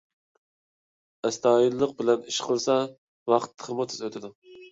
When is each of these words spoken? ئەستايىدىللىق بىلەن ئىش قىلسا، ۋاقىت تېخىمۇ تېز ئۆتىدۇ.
ئەستايىدىللىق 1.27 1.93
بىلەن 2.01 2.25
ئىش 2.31 2.39
قىلسا، 2.47 2.79
ۋاقىت 3.33 3.55
تېخىمۇ 3.59 3.89
تېز 3.93 4.01
ئۆتىدۇ. 4.09 4.35